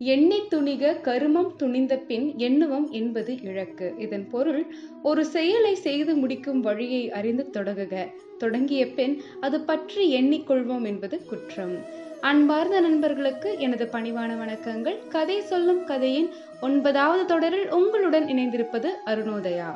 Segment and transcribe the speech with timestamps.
[0.00, 4.66] எண்ணி துணிக கருமம் துணிந்த பின் எண்ணுவம் என்பது இழக்கு இதன் பொருள்
[5.02, 8.06] ஒரு செயலை செய்து முடிக்கும் வழியை அறிந்து தொடங்குக.
[8.38, 11.74] தொடங்கிய பின் அது பற்றி எண்ணிக்கொள்வோம் என்பது குற்றம்.
[12.20, 15.08] அன்பார்ந்த நண்பர்களுக்கு எனது பணிவான வணக்கங்கள்.
[15.08, 16.30] கதை சொல்லும் கதையின்
[16.60, 19.70] ஒன்பதாவது தொடரில் உங்களுடன் இணைந்திருப்பது அருணோதயா.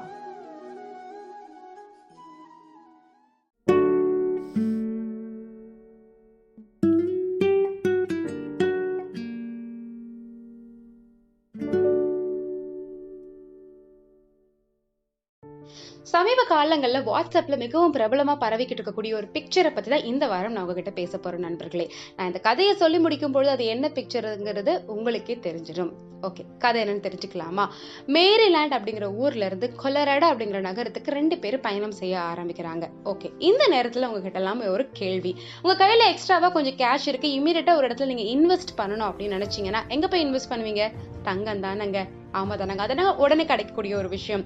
[16.03, 20.90] சமீப காலங்களில் வாட்ஸ்அப்பில் மிகவும் பிரபலமாக பரவிக்கிட்டு இருக்கக்கூடிய ஒரு பிக்சரை பற்றி தான் இந்த வாரம் நான் உங்ககிட்ட
[20.90, 21.93] பேச போகிறேன் நண்பர்களே.
[22.17, 25.93] நான் இந்த கதையை சொல்லி முடிக்கும் பொழுது அது என்ன பிக்சருங்கிறது உங்களுக்கே தெரிஞ்சிடும்.
[26.22, 27.64] ஓகே கதை என்னன்னு தெரிஞ்சுக்கலாமா?
[28.07, 32.84] மேரிலேண்ட் அப்படிங்கிற ஊர்ல இருந்து கொலராடா அப்படிங்கிற நகரத்துக்கு ரெண்டு பேரும் பயணம் செய்ய ஆரம்பிக்கிறாங்க.
[33.05, 35.34] ஓகே இந்த நேரத்தில் உங்ககிட்ட எல்லாம் ஒரு கேள்வி.
[35.62, 37.28] உங்க கையில எக்ஸ்ட்ராவா கொஞ்சம் கேஷ் இருக்கு.
[37.41, 40.84] இமீடியட்டா ஒரு இடத்துல நீங்க இன்வெஸ்ட் பண்ணணும் அப்படின்னு நினைச்சீங்கன்னா எங்க போய் இன்வெஸ்ட் பண்ணுவீங்க?
[41.22, 42.00] தங்கம் தானங்க.
[42.41, 44.44] ஆமா தானங்க அதனால உடனே கிடைக்கக்கூடிய ஒரு விஷயம்.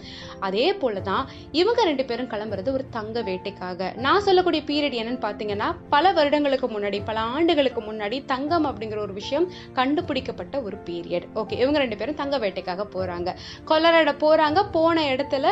[0.48, 1.24] அதே போலதான்
[1.60, 3.90] இவங்க ரெண்டு பேரும் கிளம்புறது ஒரு தங்க வேட்டைக்காக.
[4.06, 9.48] நான் சொல்லக்கூடிய பீரியட் என்னன்னு பாத்தீங்கன்னா பல வருடங்களுக்கு முன்னாடி பல ஆண்டுகளுக்கு முன்னாடி தங்கம் அப்படிங்கிற ஒரு விஷயம்
[9.80, 13.28] கண்டுபிடிக்கப்பட்ட ஒரு பீரியட் ஓகே இவங்க ரெண்டு பேரும் தங்க வேட்டைக்காக போறாங்க.
[13.72, 14.58] கொலராட போறாங்க.
[14.78, 15.46] போன இடத்துல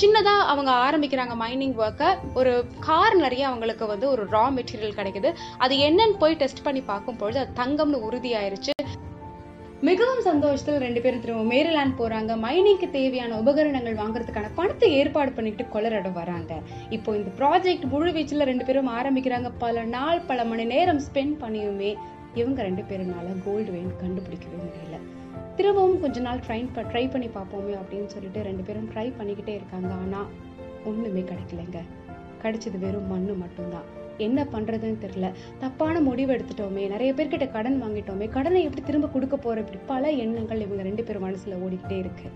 [0.00, 2.08] சின்னதாக சின்னதா அவங்க ஆரம்பிக்கிறாங்க மைனிங் ஒர்க்கை
[2.40, 2.52] ஒரு
[2.86, 5.30] கார் நிறைய அவங்களுக்கு வந்து ஒரு ரா மெட்டீரியல் கிடைக்குது.
[5.64, 8.72] அது என்னன்னு போய் டெஸ்ட் பண்ணி பார்க்கும் பொழுது அது தங்கம்னு உறுதியாயிருச்சு.
[9.80, 12.32] மிகவும் சந்தோஷத்தில் ரெண்டு பேரும் திரும்ப மேரிலாண்ட் போறாங்க.
[12.44, 16.60] மைனிங்க்கு தேவையான உபகரணங்கள் வாங்குறதுக்கான பணத்தை ஏற்பாடு பண்ணிட்டு கொலரிடம் வராங்க.
[16.90, 19.50] இப்போ இந்த ப்ராஜெக்ட் முழு வீச்சில் ரெண்டு பேரும் ஆரம்பிக்கிறாங்க.
[19.58, 21.94] பல நாள் பல மணி நேரம் ஸ்பெண்ட் பண்ணியுமே
[22.34, 24.98] இவங்க ரெண்டு பேருனால கோல்டு வெயின் கண்டுபிடிக்கவே முடியல.
[25.56, 29.92] திரும்பவும் கொஞ்ச நாள் ட்ரை ட்ரை பண்ணி பார்ப்போமே அப்படின்னு சொல்லிட்டு ரெண்டு பேரும் ட்ரை பண்ணிக்கிட்டே இருக்காங்க.
[29.92, 30.26] ஆனால்
[30.84, 31.80] ஒன்றுமே கிடைக்கலங்க.
[32.42, 33.95] கிடைச்சது வெறும் மண்ணு மட்டும்தான்.
[34.18, 35.30] என்ன பண்றதுன்னு தெரியல.
[35.58, 40.60] தப்பான முடிவு எடுத்துட்டோமே நிறைய பேர்கிட்ட கடன் வாங்கிட்டோமே கடனை எப்படி திரும்ப கொடுக்க போகிற இப்படி பல எண்ணங்கள்
[40.60, 42.30] இவங்க ரெண்டு பேரும் மனசுல ஓடிக்கிட்டே இருக்கு.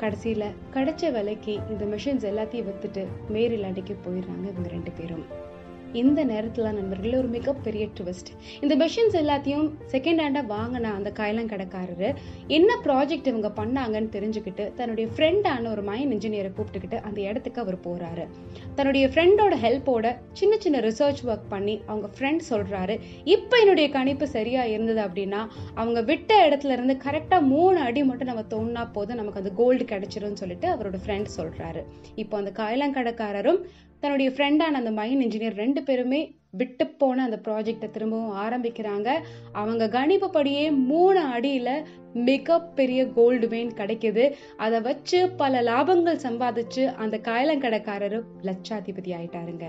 [0.00, 0.44] கடைசியில
[0.74, 5.46] கிடைச்ச விலைக்கு இந்த மிஷின்ஸ் எல்லாத்தையும் வித்துட்டு அடிக்க போயிடுறாங்க இவங்க ரெண்டு பேரும்.
[5.92, 12.08] இந்த நேரத்தில் நண்பர்களே ஒரு மிகப்பெரிய ட்விஸ்ட் இந்த மிஷின்ஸ் எல்லாத்தையும் செகண்ட் ஹேண்டாக வாங்கின அந்த கைலம் கடைக்காரரு
[12.48, 18.26] என்ன ப்ராஜெக்ட் இவங்க பண்ணாங்கன்னு தெரிஞ்சுக்கிட்டு தன்னுடைய ஃப்ரெண்டான ஒரு மைன் இன்ஜினியரை கூப்பிட்டுக்கிட்டு அந்த இடத்துக்கு அவர் போகிறாரு
[18.74, 24.68] தன்னுடைய ஃப்ரெண்டோட ஹெல்ப்போட சின்ன சின்ன ரிசர்ச் ஒர்க் பண்ணி அவங்க ஃப்ரெண்ட் சொல்கிறாரு இப்போ என்னுடைய கணிப்பு சரியாக
[24.68, 25.42] இருந்தது அப்படின்னா
[25.74, 30.34] அவங்க விட்ட இடத்துல இருந்து கரெக்டாக மூணு அடி மட்டும் நம்ம தோணுனா போதும் நமக்கு அந்த கோல்டு கிடைச்சிரும்னு
[30.34, 31.82] சொல்லிட்டு அவரோட ஃப்ரெண்ட் சொல்கிறாரு
[32.14, 33.60] இப்போ அந்த காயலாங்கடைக்காரரும்
[34.00, 39.08] தன்னுடைய ஃப்ரெண்டான அந்த மைன் இன்ஜினியர் ரெண்டு பேருமே விட்டு போன அந்த ப்ராஜெக்டை திரும்பவும் ஆரம்பிக்கிறாங்க.
[39.52, 44.32] அவங்க கணிப்புப்படியே மூணு அடியில் மிகப்பெரிய கோல்டு வெயின் கிடைக்குது.
[44.56, 49.66] அதை வச்சு பல லாபங்கள் சம்பாதிச்சு அந்த காயலங்கடைக்காரரும் லட்சாதிபதி ஆயிட்டாருங்க.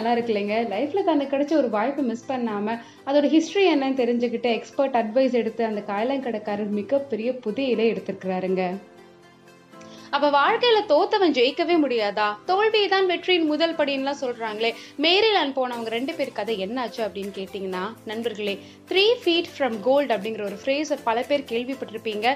[0.00, 0.58] நல்லா இருக்கு இல்லைங்க.
[1.10, 6.78] தனக்கு கிடைச்ச ஒரு வாய்ப்பை மிஸ் பண்ணாமல் அதோட ஹிஸ்ட்ரி என்னன்னு தெரிஞ்சுக்கிட்டு எக்ஸ்பர்ட் அட்வைஸ் எடுத்து அந்த காயலங்கடைக்காரர்
[6.78, 7.30] மிகப்பெரிய
[7.74, 8.64] இலை எடுத்திருக்கிறாருங்க.
[10.16, 12.28] அப்ப வாழ்க்கையில தோத்தவன் ஜெயிக்கவே முடியாதா?
[12.48, 14.70] தோல்வியை தான் வெற்றியின் முதல் படின்னுலாம் சொல்றாங்களே.
[15.04, 18.54] மேரிலாண்ட் போனவங்க ரெண்டு பேர் கதை என்னாச்சு அப்படின்னு கேட்டீங்கன்னா நண்பர்களே
[18.90, 22.26] த்ரீ ஃபீட் ஃப்ரம் கோல்டு அப்படிங்கிற ஒரு ஃப்ரேஸ் பல பேர் கேள்விப்பட்டிருப்பீங்க.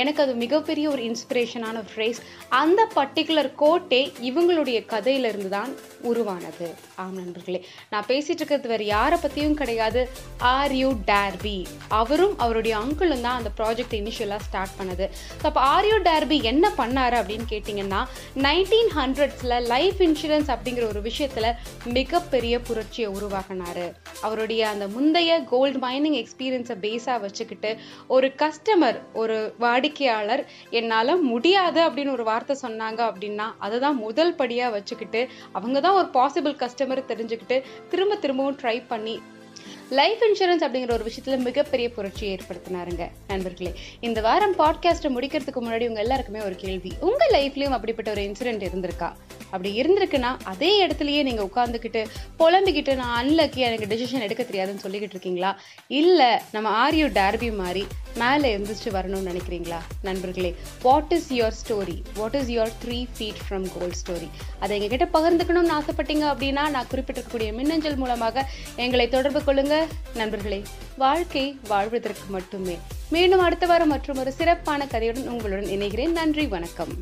[0.00, 5.74] எனக்கு அது மிகப்பெரிய ஒரு இன்ஸ்பிரேஷனான ஒரு ஃப்ரேஸ் அந்த பர்டிகுலர் கோட்டே இவங்களுடைய கதையிலிருந்து தான்
[6.10, 6.68] உருவானது.
[7.02, 7.60] ஆம் நண்பர்களே
[7.90, 10.02] நான் பேசிட்டு இருக்கிறது வேற யாரை பத்தியும் கிடையாது.
[10.54, 11.56] ஆர் யூ டேர்பி
[12.00, 15.08] அவரும் அவருடைய அங்கிளும் தான் அந்த ப்ராஜெக்ட் இனிஷியலாக ஸ்டார்ட் பண்ணது.
[15.42, 18.00] அப்போ ஆர் யூ டேர்பி என்ன பண்ணாரு அப்படின்னு கேட்டிங்கன்னா
[18.36, 21.52] நைன்டீன் ஹண்ட்ரட்ஸில் லைஃப் இன்சூரன்ஸ் அப்படிங்கிற ஒரு விஷயத்துல
[21.84, 23.92] மிகப்பெரிய புரட்சியை உருவாக்கினாரு.
[24.20, 27.76] அவருடைய அந்த முந்தைய கோல்டு மைனிங் எக்ஸ்பீரியன்ஸை பேஸா வச்சுக்கிட்டு
[28.08, 35.28] ஒரு கஸ்டமர் ஒரு வாடிக்கையாளர் என்னால் முடியாது அப்படின்னு ஒரு வார்த்தை சொன்னாங்க அப்படின்னா அதுதான் முதல் படியாக வச்சுக்கிட்டு
[35.52, 39.22] அவங்க தான் ஒரு பாசிபிள் கஸ்டமர் தெரிஞ்சுக்கிட்டு திரும்ப திரும்பவும் ட்ரை பண்ணி
[39.90, 43.08] லைஃப் இன்சூரன்ஸ் அப்படிங்கிற ஒரு விஷயத்துல மிகப்பெரிய புரட்சியை ஏற்படுத்தினாருங்க.
[43.28, 46.92] நண்பர்களே இந்த வாரம் பாட்காஸ்ட்டை முடிக்கிறதுக்கு முன்னாடி உங்கள் எல்லாருக்குமே ஒரு கேள்வி.
[47.00, 49.12] உங்கள் லைஃப்லேயும் அப்படிப்பட்ட ஒரு இன்சிடென்ட் இருந்திருக்கா?
[49.44, 52.06] அப்படி இருந்திருக்குன்னா அதே இடத்துலயே நீங்கள் உட்காந்துக்கிட்டு
[52.38, 55.60] புலம்பிக்கிட்டு நான் அன்லக்கி எனக்கு டெசிஷன் எடுக்க தெரியாதுன்னு சொல்லிக்கிட்டு இருக்கீங்களா?
[55.88, 59.80] இல்லை நம்ம ஆரியோ டார்பி மாதிரி மேலே எந்திரிச்சு வரணும்னு நினைக்கிறீங்களா?
[60.02, 64.28] நண்பர்களே what is your story what is your three feet from gold story
[64.58, 69.77] அதை எங்ககிட்ட பகிர்ந்துக்கணும்னு ஆசைப்பட்டீங்க அப்படின்னா நான் குறிப்பிட்டிருக்கக்கூடிய மின்னஞ்சல் மூலமாக எங்களை தொடர்பு கொள்ளுங்க.
[70.14, 70.62] நண்பர்களே
[70.96, 72.78] வாழ்க்கை வாழ்வதற்கு மட்டுமே.
[73.08, 76.12] மீண்டும் அடுத்த வாரம் மற்றும் ஒரு சிறப்பான கதையுடன் உங்களுடன் இணைகிறேன்.
[76.12, 76.92] நன்றி வணக்கம்.